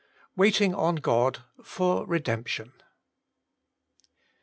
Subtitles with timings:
[0.35, 2.71] WAITING ON GOD: 3Fot IReDemption.